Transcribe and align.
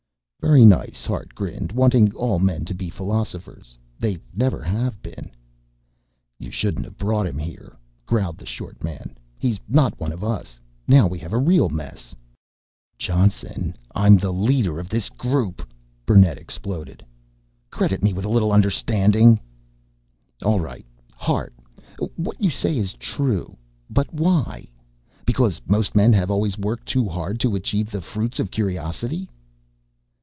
"Very 0.41 0.65
nice," 0.65 1.05
Hart 1.05 1.35
grinned, 1.35 1.71
"wanting 1.71 2.11
all 2.13 2.39
men 2.39 2.65
to 2.65 2.73
be 2.73 2.89
philosophers. 2.89 3.77
They 3.99 4.17
never 4.33 4.59
have 4.63 4.99
been." 5.03 5.29
"You 6.39 6.49
shouldn't 6.49 6.83
have 6.83 6.97
brought 6.97 7.27
him 7.27 7.37
here," 7.37 7.77
growled 8.07 8.37
the 8.39 8.47
short 8.47 8.83
man. 8.83 9.15
"He's 9.37 9.59
not 9.69 9.97
one 9.99 10.11
of 10.11 10.23
us. 10.23 10.59
Now 10.87 11.05
we 11.07 11.19
have 11.19 11.31
a 11.31 11.37
real 11.37 11.69
mess." 11.69 12.15
"Johnson, 12.97 13.75
I'm 13.95 14.17
leader 14.17 14.79
of 14.79 14.89
this 14.89 15.09
group!" 15.09 15.61
Burnett 16.07 16.39
exploded. 16.39 17.05
"Credit 17.69 18.01
me 18.03 18.11
with 18.11 18.25
a 18.25 18.29
little 18.29 18.51
understanding. 18.51 19.39
All 20.43 20.59
right, 20.59 20.85
Hart, 21.13 21.53
what 22.15 22.41
you 22.41 22.49
say 22.49 22.75
is 22.79 22.93
true. 22.95 23.55
But 23.91 24.11
why? 24.11 24.67
Because 25.23 25.61
most 25.67 25.95
men 25.95 26.11
have 26.13 26.31
always 26.31 26.57
worked 26.57 26.87
too 26.87 27.07
hard 27.07 27.39
to 27.41 27.55
achieve 27.55 27.91
the 27.91 28.01
fruits 28.01 28.39
of 28.39 28.51
curiosity." 28.51 29.29